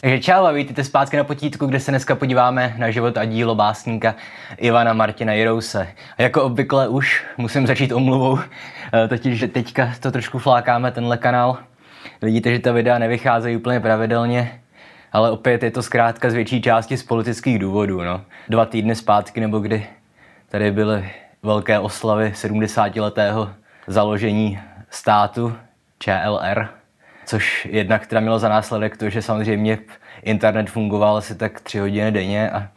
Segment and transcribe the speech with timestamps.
[0.00, 3.54] Takže čau a vítejte zpátky na potítku, kde se dneska podíváme na život a dílo
[3.54, 4.14] básníka
[4.56, 5.88] Ivana Martina Jirouse.
[6.18, 11.16] A jako obvykle už musím začít omluvou, eh, totiž, že teďka to trošku flákáme, tenhle
[11.16, 11.58] kanál.
[12.22, 14.60] Vidíte, že ta videa nevycházejí úplně pravidelně,
[15.12, 18.02] ale opět je to zkrátka z větší části z politických důvodů.
[18.02, 18.20] No.
[18.48, 19.86] Dva týdny zpátky, nebo kdy
[20.48, 21.10] tady byly
[21.42, 23.50] velké oslavy 70-letého
[23.86, 24.60] založení
[24.90, 25.56] státu
[25.98, 26.68] ČLR,
[27.28, 29.78] což jednak teda mělo za následek to, že samozřejmě
[30.22, 32.68] internet fungoval asi tak tři hodiny denně a,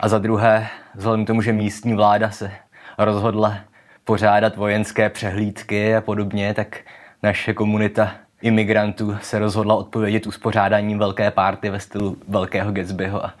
[0.00, 2.52] a za druhé, vzhledem k tomu, že místní vláda se
[2.98, 3.58] rozhodla
[4.04, 6.78] pořádat vojenské přehlídky a podobně, tak
[7.22, 13.34] naše komunita imigrantů se rozhodla odpovědět uspořádáním velké párty ve stylu velkého Gatsbyho a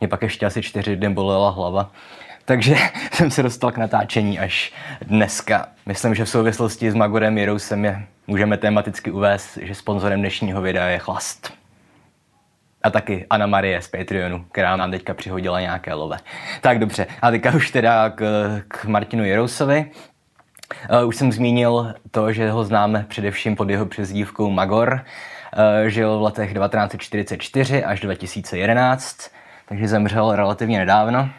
[0.00, 1.90] mě pak ještě asi čtyři dny bolela hlava.
[2.44, 2.76] Takže
[3.12, 5.68] jsem se dostal k natáčení až dneska.
[5.86, 10.86] Myslím, že v souvislosti s Magorem Jirousem je můžeme tematicky uvést, že sponzorem dnešního videa
[10.86, 11.52] je Chlast.
[12.82, 16.16] A taky Anna Marie z Patreonu, která nám teďka přihodila nějaké love.
[16.60, 18.22] Tak dobře, a teďka už teda k,
[18.68, 19.90] k Martinu Jirousovi.
[21.02, 25.04] Uh, už jsem zmínil to, že ho známe především pod jeho přezdívkou Magor.
[25.82, 29.30] Uh, žil v letech 1944 až 2011,
[29.68, 31.30] takže zemřel relativně nedávno.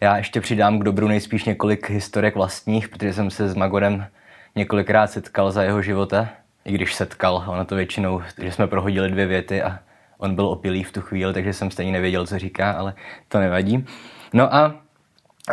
[0.00, 4.06] Já ještě přidám k dobru nejspíš několik historek vlastních, protože jsem se s Magorem
[4.54, 6.28] několikrát setkal za jeho života.
[6.64, 9.78] I když setkal, ono to většinou, že jsme prohodili dvě věty a
[10.18, 12.94] on byl opilý v tu chvíli, takže jsem stejně nevěděl, co říká, ale
[13.28, 13.86] to nevadí.
[14.32, 14.74] No a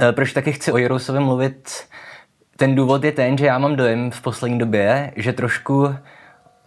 [0.01, 1.83] e, proč taky chci o Jirousovi mluvit?
[2.57, 5.95] Ten důvod je ten, že já mám dojem v poslední době, že trošku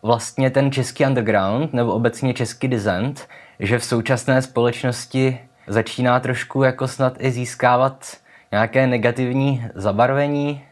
[0.02, 3.28] vlastně ten český underground nebo obecně český dizent,
[3.60, 5.38] že v současné společnosti
[5.68, 8.16] začíná trošku jako snad i získávat
[8.52, 10.62] nějaké negativní zabarvení,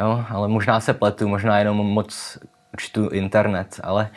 [0.00, 2.38] jo, ale možná se pletu, možná jenom moc
[2.76, 4.10] čtu internet, ale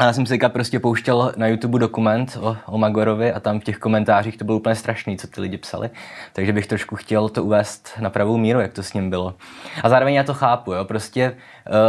[0.00, 3.78] já jsem si prostě pouštěl na YouTube dokument o, o Magorovi a tam v těch
[3.78, 5.90] komentářích to bylo úplně strašný, co ty lidi psali.
[6.32, 9.34] Takže bych trošku chtěl to uvést na pravou míru, jak to s ním bylo.
[9.82, 11.36] A zároveň já to chápu, jo, prostě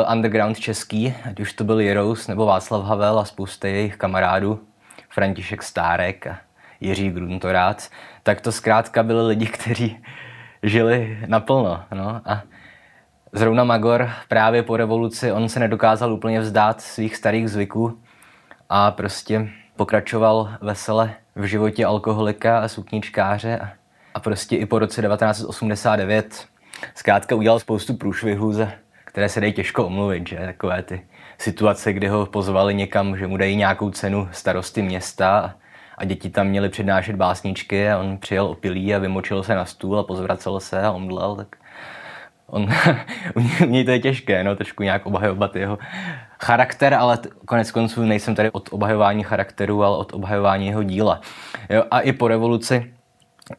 [0.07, 4.59] uh, underground český, ať už to byl Jirous nebo Václav Havel a spousta jejich kamarádů,
[5.09, 6.37] František Stárek a
[6.81, 7.89] Jiří Gruntorát,
[8.23, 10.03] tak to zkrátka byli lidi, kteří
[10.63, 11.83] žili naplno.
[11.93, 12.21] No?
[12.25, 12.41] A
[13.33, 17.99] zrovna Magor právě po revoluci, on se nedokázal úplně vzdát svých starých zvyků
[18.69, 23.69] a prostě pokračoval vesele v životě alkoholika a sukničkáře a,
[24.13, 26.45] a prostě i po roce 1989
[26.95, 28.67] zkrátka udělal spoustu průšvihů, za
[29.05, 31.01] které se dají těžko omluvit, že takové ty
[31.37, 35.55] situace, kdy ho pozvali někam, že mu dají nějakou cenu starosty města
[35.99, 39.99] a děti tam měly přednášet básničky a on přijel opilý a vymočil se na stůl
[39.99, 41.55] a pozvracel se a omdlel, tak
[42.47, 42.67] on,
[43.65, 45.77] u něj to je těžké, no, trošku nějak obhajovat jeho
[46.41, 51.21] charakter, ale t- konec konců nejsem tady od obhajování charakteru, ale od obhajování jeho díla.
[51.69, 52.93] Jo, a i po revoluci,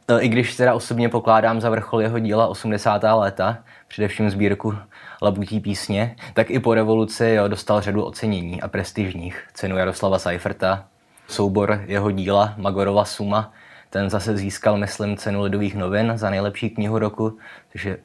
[0.09, 3.03] e, i když teda osobně pokládám za vrchol jeho díla 80.
[3.03, 3.59] léta,
[3.89, 4.75] především sbírku
[5.23, 9.49] Labutí písně, tak i po revoluci jo, dostal řadu ocenění a prestižních.
[9.55, 10.85] Cenu Jaroslava Seiferta,
[11.31, 13.53] soubor jeho díla Magorova suma.
[13.91, 17.39] Ten zase získal, myslím, cenu Lidových novin za nejlepší knihu roku,
[17.73, 17.99] takže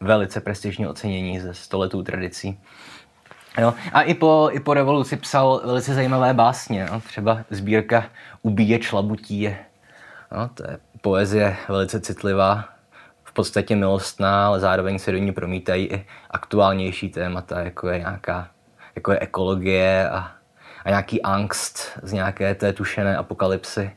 [0.00, 2.60] velice prestižní ocenění ze stoletů tradicí.
[3.58, 3.74] Jo.
[3.92, 6.86] A i po, i po revoluci psal velice zajímavé básně.
[6.92, 7.00] No.
[7.00, 8.04] Třeba sbírka
[8.42, 9.56] Ubíječ labutí je,
[10.36, 12.64] no, to je poezie velice citlivá,
[13.24, 18.48] v podstatě milostná, ale zároveň se do ní promítají i aktuálnější témata, jako je nějaká
[18.96, 20.30] jako je ekologie a
[20.84, 23.90] a nějaký angst z nějaké té tušené apokalypsy.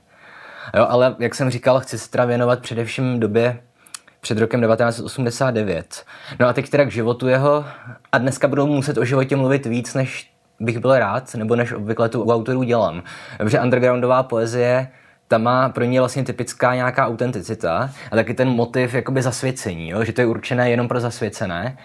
[0.73, 3.59] Jo, ale jak jsem říkal, chci se teda věnovat především době
[4.21, 6.05] před rokem 1989.
[6.39, 7.65] No a teď teda k životu jeho.
[8.11, 12.09] A dneska budou muset o životě mluvit víc, než bych byl rád, nebo než obvykle
[12.09, 13.03] tu u autorů dělám.
[13.37, 14.87] Protože undergroundová poezie
[15.27, 20.03] ta má pro ně vlastně typická nějaká autenticita a taky ten motiv jakoby zasvěcení, jo?
[20.03, 21.77] že to je určené jenom pro zasvěcené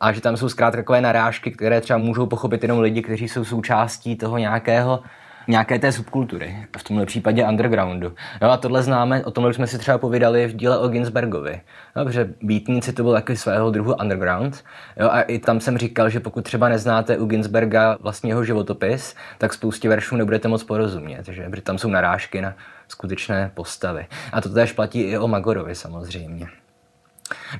[0.00, 3.44] a že tam jsou zkrátka takové narážky, které třeba můžou pochopit jenom lidi, kteří jsou
[3.44, 5.00] součástí toho nějakého
[5.48, 8.12] nějaké té subkultury, v tomhle případě undergroundu.
[8.42, 11.60] No a tohle známe, o tomhle jsme si třeba povídali v díle o Ginsbergovi.
[11.96, 14.64] No, protože Beatnici to byl takový svého druhu underground.
[14.96, 19.14] Jo, a i tam jsem říkal, že pokud třeba neznáte u Ginsberga vlastně jeho životopis,
[19.38, 21.48] tak spoustě veršů nebudete moc porozumět, že?
[21.50, 22.54] protože tam jsou narážky na
[22.88, 24.06] skutečné postavy.
[24.32, 26.46] A to též platí i o Magorovi samozřejmě.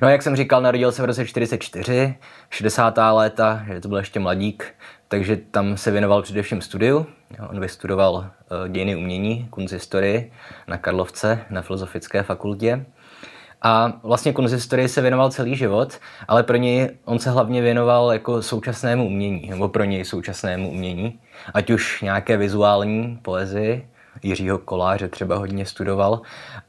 [0.01, 2.15] No jak jsem říkal, narodil se v roce 44,
[2.49, 2.97] 60.
[3.11, 4.73] léta, že to byl ještě mladík,
[5.07, 7.05] takže tam se věnoval především studiu.
[7.49, 10.31] On vystudoval uh, dějiny umění, kunzistorii
[10.67, 12.85] na Karlovce, na Filozofické fakultě.
[13.61, 18.41] A vlastně kunzistorii se věnoval celý život, ale pro něj on se hlavně věnoval jako
[18.41, 21.19] současnému umění, nebo pro něj současnému umění,
[21.53, 23.89] ať už nějaké vizuální poezii,
[24.23, 26.21] Jiřího Koláře třeba hodně studoval,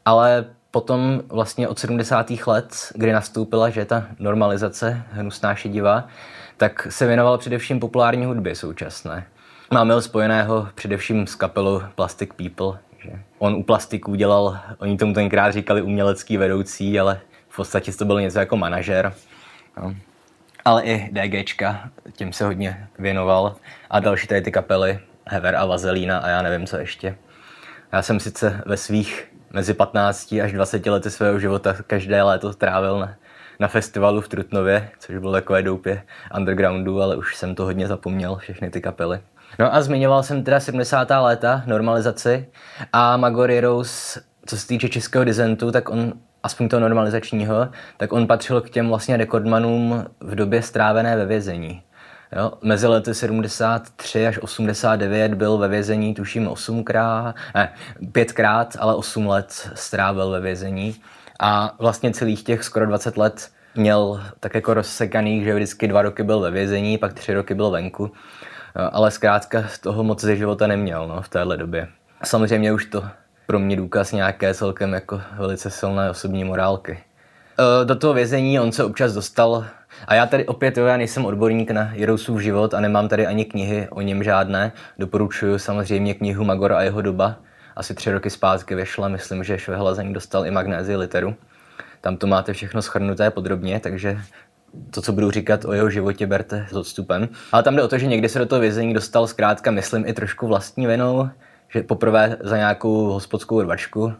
[0.04, 2.30] ale potom vlastně od 70.
[2.46, 6.08] let, kdy nastoupila, že ta normalizace hnusná šedivá,
[6.56, 9.26] tak se věnoval především populární hudbě současné.
[9.72, 12.78] Máme spojeného především s kapelou Plastic People.
[12.98, 18.04] Že on u plastiků dělal, oni tomu tenkrát říkali umělecký vedoucí, ale v podstatě to
[18.04, 19.14] byl něco jako manažer.
[19.76, 19.94] No.
[20.64, 23.56] Ale i DGčka, tím se hodně věnoval.
[23.90, 27.16] A další tady ty kapely, Hever a Vazelína a já nevím co ještě.
[27.92, 32.98] Já jsem sice ve svých mezi 15 až 20 lety svého života každé léto trávil
[32.98, 33.14] na,
[33.60, 36.02] na festivalu v Trutnově, což bylo takové doupě
[36.36, 39.20] undergroundu, ale už jsem to hodně zapomněl, všechny ty kapely.
[39.58, 41.10] No a zmiňoval jsem teda 70.
[41.10, 42.46] léta, normalizaci
[42.92, 46.12] a Magor Heroes, co se týče českého dizentu, tak on
[46.42, 51.82] aspoň toho normalizačního, tak on patřil k těm vlastně rekordmanům v době strávené ve vězení.
[52.36, 57.72] Jo, mezi lety 73 až 89 byl ve vězení, tuším, 8krát, ne,
[58.02, 60.96] 5krát, ale 8 let strávil ve vězení.
[61.40, 66.22] A vlastně celých těch skoro 20 let měl tak jako rozsekaných, že vždycky dva roky
[66.22, 68.12] byl ve vězení, pak tři roky byl venku.
[68.92, 71.88] Ale zkrátka z toho moc ze života neměl no, v téhle době.
[72.24, 73.04] Samozřejmě už to
[73.46, 76.98] pro mě důkaz nějaké celkem jako velice silné osobní morálky.
[77.60, 79.64] E, do toho vězení on se občas dostal
[80.06, 83.44] a já tady opět, jo, já nejsem odborník na Jirousův život a nemám tady ani
[83.44, 84.72] knihy o něm žádné.
[84.98, 87.36] Doporučuji samozřejmě knihu Magor a jeho doba.
[87.76, 91.34] Asi tři roky zpátky vyšla, myslím, že Švehla za ní dostal i magnézi literu.
[92.00, 94.18] Tam to máte všechno schrnuté podrobně, takže
[94.90, 97.28] to, co budu říkat o jeho životě, berte s odstupem.
[97.52, 100.12] Ale tam jde o to, že někdy se do toho vězení dostal zkrátka, myslím, i
[100.12, 101.28] trošku vlastní vinou,
[101.68, 104.12] že poprvé za nějakou hospodskou rvačku,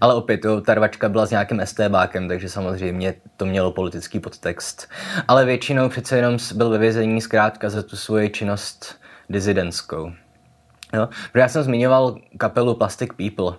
[0.00, 4.88] ale opět, jo, ta rvačka byla s nějakým STBákem, takže samozřejmě to mělo politický podtext.
[5.28, 9.00] Ale většinou přece jenom byl ve vězení zkrátka za tu svoji činnost
[9.30, 10.12] dizidentskou.
[10.94, 11.08] Jo?
[11.32, 13.58] Protože já jsem zmiňoval kapelu Plastic People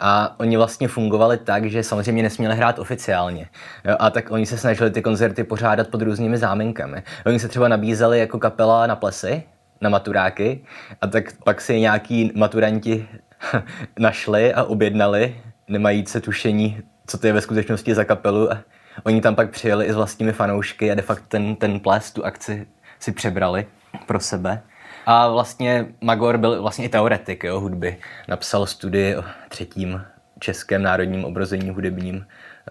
[0.00, 3.48] a oni vlastně fungovali tak, že samozřejmě nesměli hrát oficiálně.
[3.84, 3.96] Jo?
[3.98, 7.02] A tak oni se snažili ty koncerty pořádat pod různými záminkami.
[7.26, 9.42] Oni se třeba nabízeli jako kapela na plesy,
[9.80, 10.64] na maturáky
[11.00, 13.08] a tak pak si nějaký maturanti
[13.98, 15.42] našli a objednali
[15.72, 18.58] nemajíce tušení, co to je ve skutečnosti za kapelu a
[19.04, 22.24] oni tam pak přijeli i s vlastními fanoušky a de facto ten, ten ples, tu
[22.24, 22.66] akci
[23.00, 23.66] si přebrali
[24.06, 24.62] pro sebe.
[25.06, 27.96] A vlastně Magor byl vlastně i teoretik jo, hudby.
[28.28, 30.02] Napsal studii o třetím
[30.38, 32.26] českém národním obrození hudebním,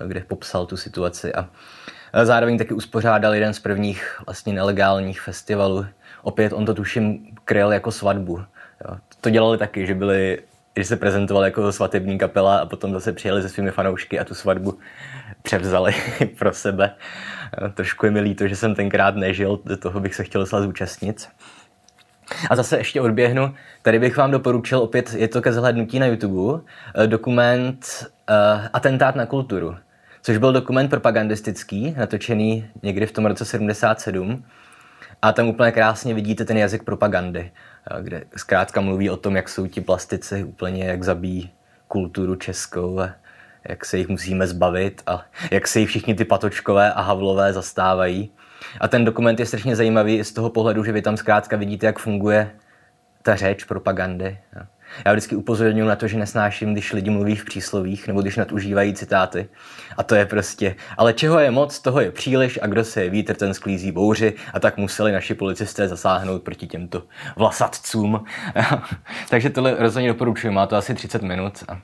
[0.07, 1.49] kde popsal tu situaci a
[2.23, 5.85] zároveň taky uspořádal jeden z prvních vlastně nelegálních festivalů.
[6.21, 8.37] Opět on to tuším kryl jako svatbu.
[8.37, 8.97] Jo.
[9.21, 10.39] To dělali taky, že byli
[10.77, 14.35] že se prezentoval jako svatební kapela a potom zase přijeli se svými fanoušky a tu
[14.35, 14.79] svatbu
[15.41, 15.93] převzali
[16.39, 16.95] pro sebe.
[17.73, 21.27] Trošku je mi líto, že jsem tenkrát nežil, do toho bych se chtěl docela zúčastnit.
[22.49, 26.63] A zase ještě odběhnu, tady bych vám doporučil, opět je to ke zhlednutí na YouTube,
[26.95, 27.85] eh, dokument
[28.29, 29.75] uh, Atentát na kulturu,
[30.21, 34.43] což byl dokument propagandistický, natočený někdy v tom roce 77.
[35.21, 37.51] A tam úplně krásně vidíte ten jazyk propagandy
[38.01, 41.51] kde zkrátka mluví o tom, jak jsou ti plastici úplně, jak zabíjí
[41.87, 43.09] kulturu českou a
[43.69, 48.31] jak se jich musíme zbavit a jak se jich všichni ty patočkové a havlové zastávají.
[48.79, 51.99] A ten dokument je strašně zajímavý z toho pohledu, že vy tam zkrátka vidíte, jak
[51.99, 52.51] funguje
[53.21, 54.37] ta řeč propagandy.
[55.05, 58.93] Já vždycky upozorňuji na to, že nesnáším, když lidi mluví v příslovích nebo když nadužívají
[58.93, 59.49] citáty.
[59.97, 63.09] A to je prostě, ale čeho je moc, toho je příliš a kdo se je
[63.09, 67.03] vítr, ten sklízí bouři a tak museli naši policisté zasáhnout proti těmto
[67.35, 68.25] vlasatcům.
[69.29, 71.77] Takže tohle rozhodně doporučuji, má to asi 30 minut a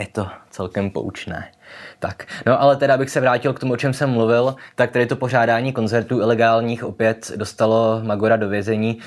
[0.00, 1.52] je to celkem poučné.
[1.98, 5.06] Tak, no ale teda bych se vrátil k tomu, o čem jsem mluvil, tak tady
[5.06, 8.98] to pořádání koncertů ilegálních opět dostalo Magora do vězení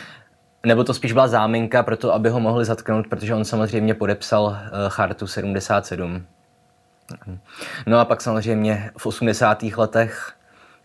[0.66, 4.44] nebo to spíš byla záminka pro to, aby ho mohli zatknout, protože on samozřejmě podepsal
[4.44, 4.56] uh,
[4.88, 6.26] chartu 77.
[7.88, 9.64] No a pak samozřejmě v 80.
[9.64, 10.34] letech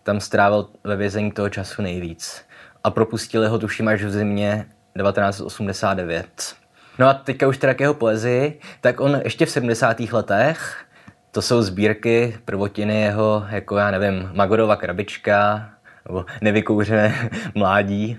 [0.02, 2.42] tam strávil ve vězení toho času nejvíc.
[2.84, 4.66] A propustili ho tuším až v zimě
[5.02, 6.54] 1989.
[6.98, 10.00] No a teďka už teda k jeho poezii, tak on ještě v 70.
[10.00, 10.84] letech,
[11.30, 15.70] to jsou sbírky prvotiny jeho, jako já nevím, Magorova krabička,
[16.08, 18.18] nebo nevykouřené mládí,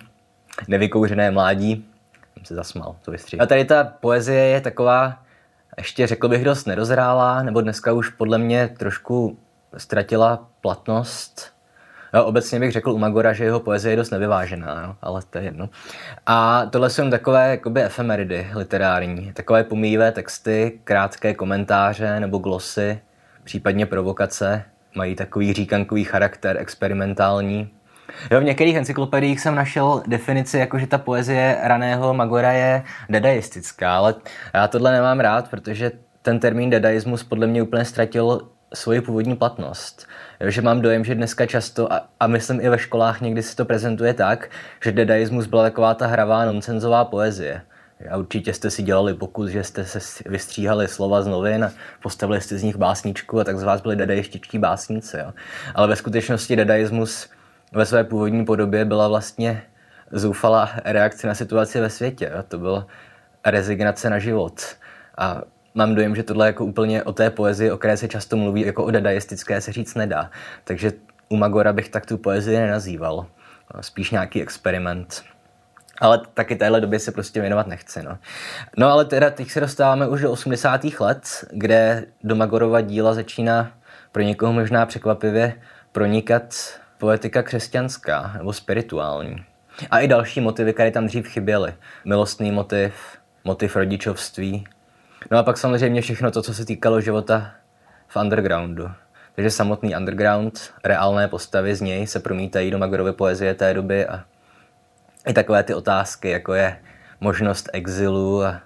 [0.67, 1.85] nevykouřené mládí.
[2.35, 3.43] Jsem se zasmal, to vystříhám.
[3.43, 5.19] A tady ta poezie je taková,
[5.77, 9.37] ještě řekl bych dost nedozrálá, nebo dneska už podle mě trošku
[9.77, 11.53] ztratila platnost.
[12.13, 15.37] Jo, obecně bych řekl u Magora, že jeho poezie je dost nevyvážená, jo, ale to
[15.37, 15.69] je jedno.
[16.25, 22.99] A tohle jsou takové jakoby efemeridy literární, takové pomíjivé texty, krátké komentáře nebo glosy,
[23.43, 24.63] případně provokace,
[24.95, 27.69] mají takový říkankový charakter, experimentální.
[28.31, 33.97] Jo, v některých encyklopediích jsem našel definici, jako že ta poezie raného Magora je dadaistická,
[33.97, 34.15] ale
[34.53, 38.41] já tohle nemám rád, protože ten termín dadaismus podle mě úplně ztratil
[38.73, 40.07] svoji původní platnost.
[40.39, 43.55] Jo, že mám dojem, že dneska často, a, a myslím i ve školách někdy se
[43.55, 44.49] to prezentuje tak,
[44.83, 47.61] že dadaismus byla taková ta hravá nonsenzová poezie.
[48.11, 51.71] A určitě jste si dělali pokus, že jste se vystříhali slova z novin a
[52.01, 55.17] postavili jste z nich básničku a tak z vás byli dadaističtí básníci.
[55.17, 55.33] Jo.
[55.75, 57.29] Ale ve skutečnosti dadaismus
[57.71, 59.63] ve své původní podobě byla vlastně
[60.11, 62.31] zoufalá reakce na situaci ve světě.
[62.35, 62.43] Jo.
[62.47, 62.87] To byla
[63.45, 64.61] rezignace na život.
[65.17, 65.41] A
[65.75, 68.83] mám dojem, že tohle jako úplně o té poezii, o které se často mluví, jako
[68.83, 70.31] o dadaistické, se říct nedá.
[70.63, 70.91] Takže
[71.29, 73.25] u Magora bych tak tu poezii nenazýval.
[73.81, 75.23] Spíš nějaký experiment.
[76.01, 78.03] Ale taky téhle době se prostě věnovat nechci.
[78.03, 78.17] No.
[78.77, 80.81] no ale teda teď se dostáváme už do 80.
[80.99, 83.71] let, kde do Magorova díla začíná
[84.11, 85.53] pro někoho možná překvapivě
[85.91, 86.55] pronikat
[86.99, 89.45] poetika křesťanská nebo spirituální.
[89.91, 91.73] A i další motivy, které tam dřív chyběly.
[92.05, 92.93] Milostný motiv,
[93.43, 94.67] motiv rodičovství.
[95.31, 97.51] No a pak samozřejmě všechno to, co se týkalo života
[98.07, 98.91] v undergroundu.
[99.35, 104.23] Takže samotný underground, reálné postavy z něj se promítají do Magorovy poezie té doby a
[105.27, 106.79] i takové ty otázky, jako je
[107.19, 108.61] možnost exilu a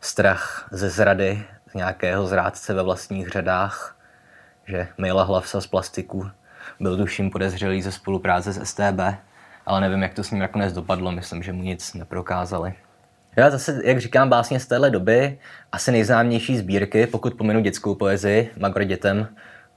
[0.00, 3.96] strach ze zrady z nějakého zrádce ve vlastních řadách,
[4.66, 6.30] že Mila Hlavsa z plastiku
[6.80, 9.00] byl tuším podezřelý ze spolupráce s STB,
[9.66, 12.74] ale nevím, jak to s ním nakonec dopadlo, myslím, že mu nic neprokázali.
[13.36, 15.38] Já zase, jak říkám, básně z téhle doby,
[15.72, 19.28] asi nejznámější sbírky, pokud pominu dětskou poezii, Magor dětem,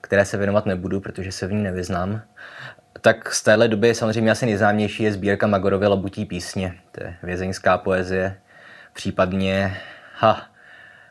[0.01, 2.21] které se věnovat nebudu, protože se v ní nevyznám,
[3.01, 6.75] tak z téhle doby samozřejmě asi nejznámější je sbírka Magorovy labutí písně.
[6.91, 8.37] To je vězeňská poezie,
[8.93, 9.77] případně
[10.15, 10.47] ha,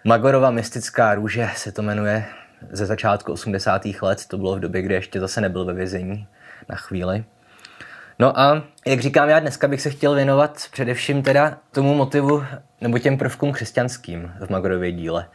[0.04, 2.24] Magorova mystická růže se to jmenuje
[2.70, 3.82] ze začátku 80.
[4.02, 4.26] let.
[4.28, 6.26] To bylo v době, kdy ještě zase nebyl ve vězení
[6.68, 7.24] na chvíli.
[8.18, 12.44] No a jak říkám, já dneska bych se chtěl věnovat především teda tomu motivu
[12.80, 15.26] nebo těm prvkům křesťanským v Magorově díle.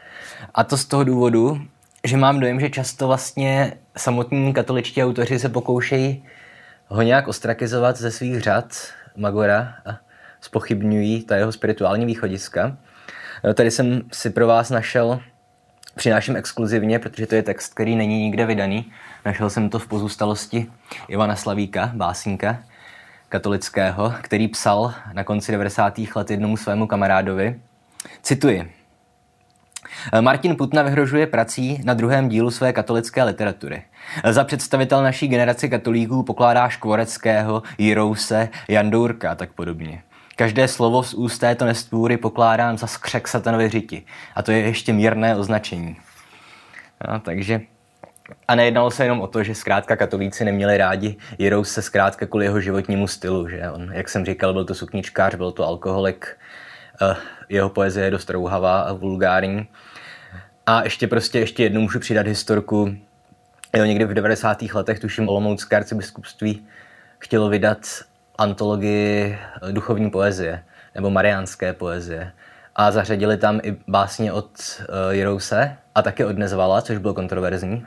[0.53, 1.61] A to z toho důvodu,
[2.03, 6.23] že mám dojem, že často vlastně samotní katoličtí autoři se pokoušejí
[6.87, 8.75] ho nějak ostrakizovat ze svých řad
[9.15, 9.97] Magora a
[10.41, 12.77] spochybňují ta jeho spirituální východiska.
[13.43, 15.19] No, tady jsem si pro vás našel,
[15.95, 18.91] přináším exkluzivně, protože to je text, který není nikde vydaný.
[19.25, 20.67] Našel jsem to v pozůstalosti
[21.07, 22.63] Ivana Slavíka, básníka
[23.29, 25.99] katolického, který psal na konci 90.
[26.15, 27.59] let jednomu svému kamarádovi.
[28.21, 28.71] Cituji.
[30.21, 33.83] Martin Putna vyhrožuje prací na druhém dílu své katolické literatury.
[34.29, 40.03] Za představitel naší generace katolíků pokládá Škvoreckého, Jirouse, Jandourka a tak podobně.
[40.35, 44.05] Každé slovo z úst této nestvůry pokládám za skřek satanovy řiti.
[44.35, 45.97] A to je ještě mírné označení.
[47.11, 47.61] No, takže
[48.47, 52.61] a nejednalo se jenom o to, že zkrátka katolíci neměli rádi Jirouse zkrátka kvůli jeho
[52.61, 53.49] životnímu stylu.
[53.49, 56.37] Že on, jak jsem říkal, byl to sukničkář, byl to alkoholik,
[57.01, 57.15] eh,
[57.49, 59.67] jeho poezie je dost rouhavá a vulgární.
[60.65, 62.95] A ještě prostě ještě jednou můžu přidat historku.
[63.75, 64.73] Jo, někdy v 90.
[64.73, 66.65] letech, tuším, Olomoucké arcibiskupství
[67.19, 67.79] chtělo vydat
[68.37, 69.37] antologii
[69.71, 70.63] duchovní poezie
[70.95, 72.31] nebo mariánské poezie.
[72.75, 77.85] A zařadili tam i básně od uh, Jirouse a taky od Nezvala, což bylo kontroverzní.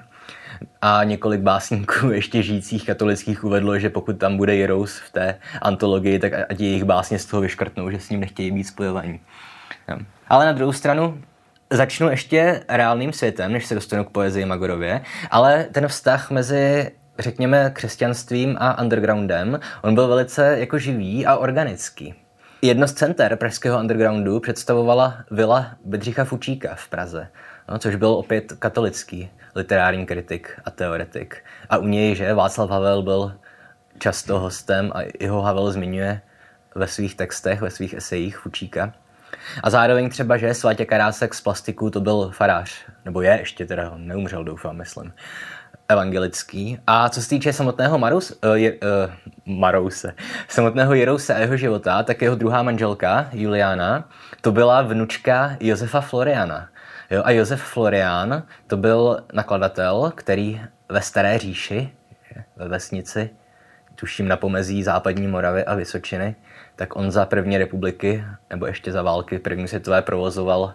[0.82, 6.18] A několik básníků ještě žijících katolických uvedlo, že pokud tam bude Jirous v té antologii,
[6.18, 9.20] tak ať jejich básně z toho vyškrtnou, že s ním nechtějí být spojovaní.
[10.28, 11.22] Ale na druhou stranu,
[11.70, 15.00] začnu ještě reálným světem, než se dostanu k poezii Magorově,
[15.30, 22.14] ale ten vztah mezi řekněme, křesťanstvím a undergroundem, on byl velice jako živý a organický.
[22.62, 27.28] Jedno z center pražského undergroundu představovala vila Bedřicha Fučíka v Praze,
[27.68, 31.44] no, což byl opět katolický literární kritik a teoretik.
[31.70, 33.34] A u něj, že Václav Havel byl
[33.98, 36.20] často hostem a jeho Havel zmiňuje
[36.74, 38.92] ve svých textech, ve svých esejích Fučíka.
[39.62, 42.70] A zároveň třeba, že Svatě Karásek z plastiku to byl farář,
[43.04, 45.12] nebo je ještě teda, on neumřel, doufám, myslím,
[45.88, 46.78] evangelický.
[46.86, 48.78] A co se týče samotného Marus, uh, je, uh,
[49.58, 50.14] Marouse,
[50.48, 54.08] samotného Jerouse a jeho života, tak jeho druhá manželka, Juliana,
[54.40, 56.68] to byla vnučka Josefa Floriana.
[57.10, 61.90] Jo, a Josef Florian to byl nakladatel, který ve Staré říši,
[62.56, 63.30] ve vesnici,
[63.94, 66.36] tuším na pomezí západní Moravy a Vysočiny,
[66.76, 70.74] tak on za první republiky, nebo ještě za války první světové provozoval,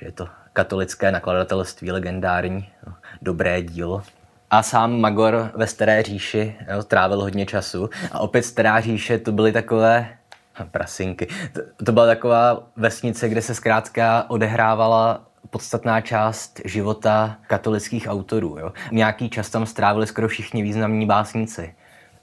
[0.00, 4.02] že je to katolické nakladatelství legendární, no, dobré dílo.
[4.50, 7.90] A sám Magor ve Staré říši jo, trávil hodně času.
[8.12, 10.08] A opět Stará říše to byly takové
[10.70, 11.28] prasinky.
[11.52, 18.56] To, to byla taková vesnice, kde se zkrátka odehrávala podstatná část života katolických autorů.
[18.58, 18.72] Jo.
[18.92, 21.74] Nějaký čas tam strávili skoro všichni významní básníci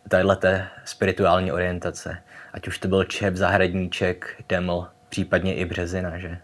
[0.10, 2.18] téhleté spirituální orientace.
[2.54, 6.38] Ať už to byl Čep, Zahradníček, Deml, případně i Březina, že?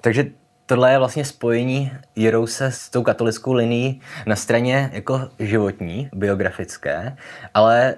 [0.00, 0.26] Takže
[0.68, 7.16] tohle je vlastně spojení Jirouse s tou katolickou linií na straně jako životní, biografické,
[7.54, 7.94] ale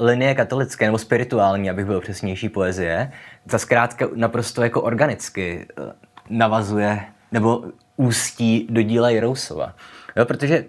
[0.00, 3.12] linie katolické nebo spirituální, abych byl přesnější poezie,
[3.46, 5.92] ta zkrátka naprosto jako organicky eh,
[6.30, 7.00] navazuje
[7.32, 7.64] nebo
[7.96, 9.74] ústí do díla Jirousova.
[10.16, 10.64] Jo, protože,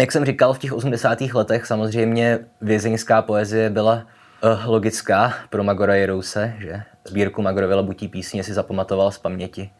[0.00, 1.20] jak jsem říkal, v těch 80.
[1.20, 8.44] letech samozřejmě vězeňská poezie byla uh, logická pro Magora Jirouse, že sbírku Magorovy labutí písně
[8.44, 9.70] si zapamatoval z paměti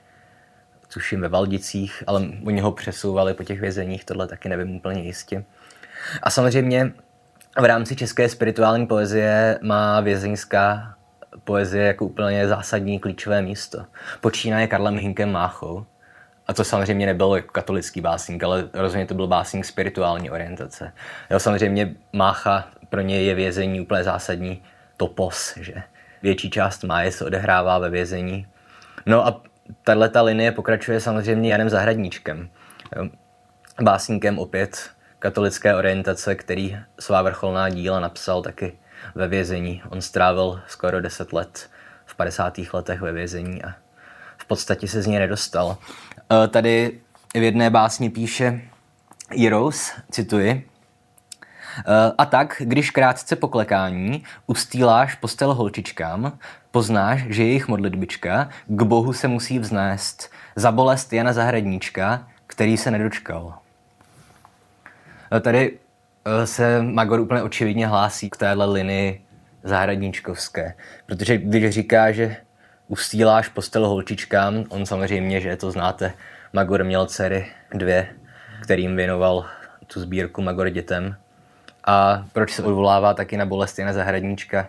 [0.92, 5.44] tuším ve Valdicích, ale oni ho přesouvali po těch vězeních, tohle taky nevím úplně jistě.
[6.22, 6.92] A samozřejmě
[7.60, 10.94] v rámci české spirituální poezie má vězeňská
[11.44, 13.84] poezie jako úplně zásadní klíčové místo.
[14.20, 15.86] Počínaje Karlem Hinkem Máchou,
[16.46, 20.92] a to samozřejmě nebyl jako katolický básník, ale rozhodně to byl básník spirituální orientace.
[21.30, 24.62] Jo, samozřejmě Mácha pro něj je vězení úplně zásadní
[24.96, 25.74] topos, že
[26.22, 28.46] větší část máje se odehrává ve vězení.
[29.06, 29.42] No a
[29.84, 32.50] tahle ta linie pokračuje samozřejmě Janem Zahradníčkem,
[33.82, 38.78] básníkem opět katolické orientace, který svá vrcholná díla napsal taky
[39.14, 39.82] ve vězení.
[39.88, 41.70] On strávil skoro 10 let
[42.06, 42.58] v 50.
[42.72, 43.74] letech ve vězení a
[44.38, 45.76] v podstatě se z něj nedostal.
[46.44, 47.00] E, tady
[47.34, 48.60] v jedné básni píše
[49.34, 50.67] Jirous, cituji,
[52.18, 56.38] a tak, když krátce poklekání ustýláš postel holčičkám,
[56.70, 62.90] poznáš, že jejich modlitbička k Bohu se musí vznést za bolest Jana Zahradníčka, který se
[62.90, 63.58] nedočkal.
[65.32, 65.78] Eh, tady
[66.24, 69.24] eh, se Magor úplně očividně hlásí k téhle linii
[69.62, 70.74] zahradníčkovské,
[71.06, 72.36] protože když říká, že
[72.88, 76.12] ustýláš postel holčičkám, on samozřejmě, že to znáte,
[76.52, 78.08] Magor měl dcery dvě,
[78.62, 79.46] kterým věnoval
[79.86, 81.16] tu sbírku Magor dětem,
[81.88, 84.68] a proč se odvolává taky na bolesti na Zahradníčka.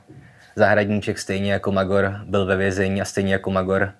[0.56, 3.92] Zahradníček stejně jako Magor byl ve vězení a stejně jako Magor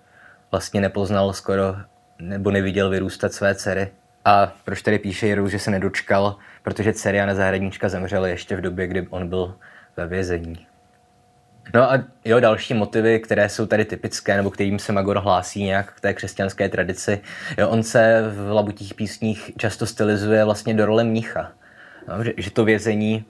[0.52, 1.76] vlastně nepoznal skoro
[2.20, 3.88] nebo neviděl vyrůstat své dcery.
[4.26, 8.62] A proč tady píše Jiru, že se nedočkal, protože dcery na Zahradníčka zemřely ještě v
[8.62, 9.56] době, kdy on byl
[9.98, 10.68] ve vězení.
[11.74, 15.94] No a jo, další motivy, které jsou tady typické, nebo kterým se Magor hlásí nějak
[15.94, 17.22] k té křesťanské tradici.
[17.58, 21.52] Jo, on se v labutích písních často stylizuje vlastně do role mnicha.
[22.08, 23.26] No, že, že to vězení,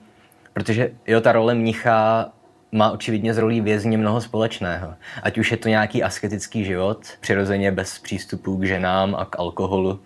[0.52, 2.28] protože jo, ta role mnicha
[2.72, 4.94] má očividně z rolí vězně mnoho společného.
[5.22, 10.00] Ať už je to nějaký asketický život, přirozeně bez přístupu k ženám a k alkoholu,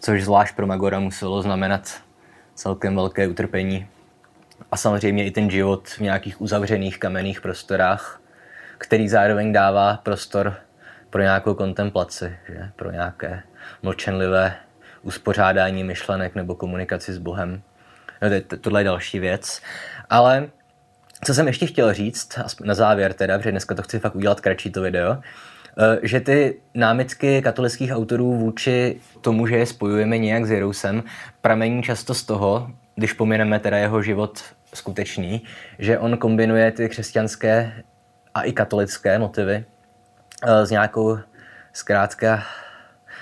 [0.00, 2.02] což zvlášť pro Magora muselo znamenat
[2.54, 3.86] celkem velké utrpení.
[4.72, 8.20] A samozřejmě i ten život v nějakých uzavřených kamenných prostorách,
[8.78, 10.54] který zároveň dává prostor
[11.10, 12.70] pro nějakou kontemplaci, že?
[12.76, 13.42] pro nějaké
[13.82, 14.56] mlčenlivé
[15.02, 17.62] uspořádání myšlenek nebo komunikaci s Bohem.
[18.22, 18.28] No,
[18.60, 19.62] tohle je další věc.
[20.10, 20.48] Ale
[21.24, 24.72] co jsem ještě chtěl říct, na závěr teda, protože dneska to chci fakt udělat kratší
[24.72, 30.50] to video, eh, že ty námitky katolických autorů vůči tomu, že je spojujeme nějak s
[30.50, 31.02] Jerousem,
[31.40, 34.42] pramení často z toho, když pomineme teda jeho život
[34.74, 35.42] skutečný,
[35.78, 37.72] že on kombinuje ty křesťanské
[38.34, 39.64] a i katolické motivy
[40.46, 41.18] eh, s nějakou
[41.72, 42.42] zkrátka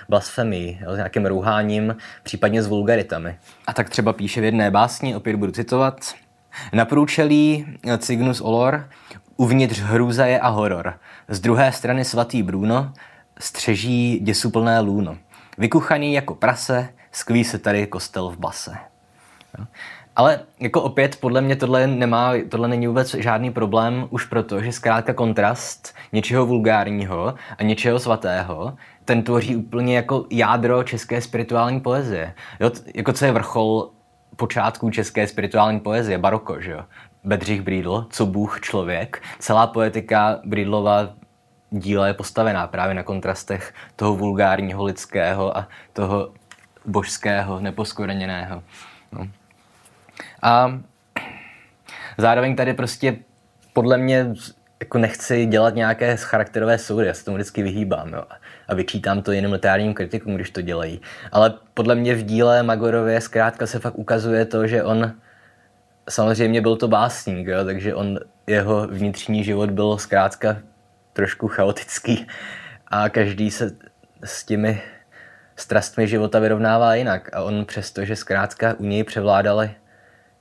[0.08, 3.38] blasfemii, jo, s nějakým rouháním, případně s vulgaritami.
[3.66, 6.14] A tak třeba píše v jedné básni, opět budu citovat,
[6.72, 7.66] na průčelí
[7.98, 8.88] Cygnus Olor,
[9.36, 10.94] uvnitř hrůza je a horor.
[11.28, 12.92] Z druhé strany svatý Bruno
[13.38, 15.18] střeží děsuplné lůno.
[15.58, 18.76] Vykuchaný jako prase, skví se tady kostel v base.
[19.58, 19.64] Jo.
[20.16, 24.72] Ale jako opět, podle mě tohle, nemá, tohle není vůbec žádný problém už proto, že
[24.72, 28.74] zkrátka kontrast něčeho vulgárního a něčeho svatého
[29.08, 32.34] ten tvoří úplně jako jádro české spirituální poezie.
[32.60, 33.90] Jo, jako co je vrchol
[34.36, 36.84] počátků české spirituální poezie, baroko, že jo?
[37.24, 39.22] Bedřich Brídl, co Bůh člověk.
[39.38, 41.08] Celá poetika Brídlova
[41.70, 46.32] díla je postavená právě na kontrastech toho vulgárního lidského a toho
[46.86, 48.62] božského, neposkoreněného.
[49.12, 49.28] No.
[50.42, 50.80] A
[52.18, 53.16] zároveň tady prostě
[53.72, 54.26] podle mě
[54.80, 58.22] jako nechci dělat nějaké charakterové soudy, já se tomu vždycky vyhýbám jo,
[58.68, 61.00] a vyčítám to jiným literárním kritikům, když to dělají.
[61.32, 65.12] Ale podle mě v díle Magorově zkrátka se fakt ukazuje to, že on
[66.08, 70.56] samozřejmě byl to básník, jo, takže on, jeho vnitřní život byl zkrátka
[71.12, 72.26] trošku chaotický
[72.88, 73.70] a každý se
[74.24, 74.82] s těmi
[75.56, 77.36] strastmi života vyrovnává jinak.
[77.36, 79.70] A on přesto, že zkrátka u něj převládaly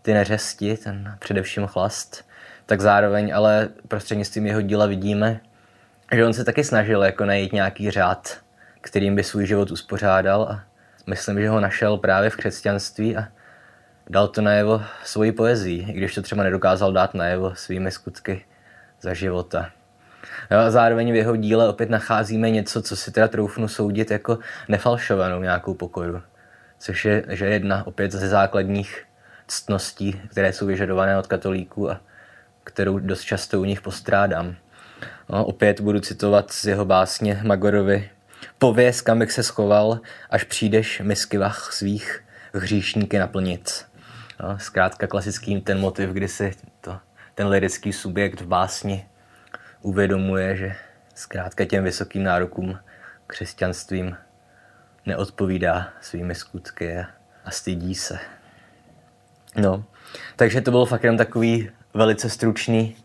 [0.08, 2.26] ty neřesti, ten především chlast,
[2.65, 5.39] tak zároveň ale prostřednictvím jeho díla vidíme,
[6.15, 8.38] že on se taky snažil jako najít nějaký řád,
[8.82, 10.63] kterým by svůj život uspořádal a
[11.08, 13.28] myslím, že ho našel právě v křesťanství a
[14.10, 18.46] Dal to najevo svoji poezii, i když to třeba nedokázal dát najevo svými skutky
[19.02, 19.70] za života.
[20.50, 25.41] A zároveň v jeho díle opět nacházíme něco, co si teda troufnu soudit jako nefalšovanou
[25.41, 26.22] nějakou pokoru.
[26.80, 29.08] Což je, že jedna opět ze základních
[29.47, 32.01] ctností, které jsou vyžadované od katolíků a
[32.63, 34.55] kterou dost často u nich postrádám.
[35.29, 38.10] No, opět budu citovat z jeho básně Magorovi.
[38.57, 43.86] Pověz, kam bych se schoval, až přijdeš miskyvach svých hříšníky naplnit.
[44.43, 46.99] No, zkrátka klasický ten motiv, kdy si to,
[47.36, 49.07] ten lirický subjekt v básni
[49.81, 50.75] uvědomuje, že
[51.15, 52.79] zkrátka těm vysokým nárokům
[53.27, 54.17] křesťanstvím
[55.05, 56.97] neodpovídá svými skutky
[57.45, 58.19] a stydí se.
[59.58, 59.84] No,
[60.36, 62.96] takže to byl fakt jenom takový velice stručný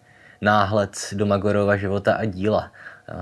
[0.40, 2.72] náhled do Magorova života a díla.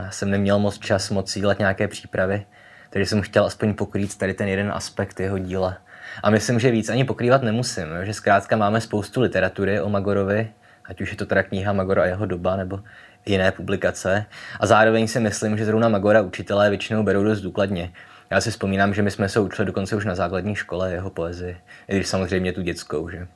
[0.05, 2.47] Já jsem neměl moc čas moc dělat nějaké přípravy,
[2.91, 5.77] takže jsem chtěl aspoň pokrýt tady ten jeden aspekt jeho díla.
[6.23, 10.51] A myslím, že víc ani pokrývat nemusím, že zkrátka máme spoustu literatury o Magorovi,
[10.85, 12.81] ať už je to teda kniha Magora a jeho doba, nebo
[13.27, 14.27] jiné publikace.
[14.61, 17.93] A zároveň si myslím, že zrovna Magora učitelé většinou berou dost důkladně.
[18.31, 21.57] Já si vzpomínám, že my jsme se učili dokonce už na základní škole jeho poezii,
[21.89, 23.27] i když samozřejmě tu dětskou, že?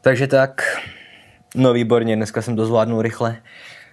[0.00, 0.62] Takže tak,
[1.54, 3.36] no výborně, dneska jsem to zvládnul rychle.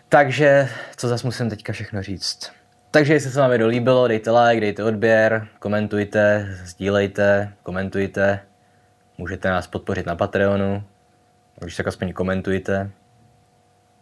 [0.09, 2.51] Takže, co zase musím teďka všechno říct?
[2.91, 8.39] Takže jestli se vám video líbilo, dejte like, dejte odběr, komentujte, sdílejte, komentujte.
[9.17, 10.83] Můžete nás podpořit na Patreonu,
[11.59, 12.91] když tak aspoň komentujte.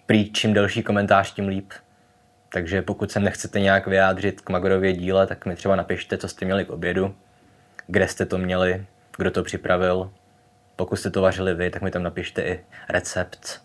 [0.05, 1.71] Prý čím delší komentář, tím líp.
[2.53, 6.45] Takže pokud se nechcete nějak vyjádřit k Magorově díle, tak mi třeba napište, co jste
[6.45, 7.15] měli k obědu,
[7.87, 8.85] kde jste to měli,
[9.17, 10.11] kdo to připravil.
[10.75, 12.59] Pokud jste to vařili vy, tak mi tam napište i
[12.89, 13.61] recept.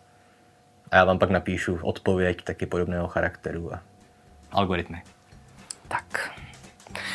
[0.90, 3.82] A já vám pak napíšu odpověď taky podobného charakteru a
[4.52, 5.02] algoritmy.
[5.88, 6.30] Tak.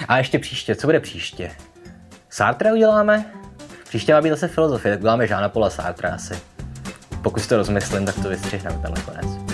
[0.07, 1.51] A ještě příště, co bude příště?
[2.29, 3.25] Sartre uděláme?
[3.83, 6.39] Příště má být zase filozofie, tak uděláme Žána Pola Sartre asi.
[7.23, 9.50] Pokud to rozmyslím, tak to vystřihneme tenhle konec.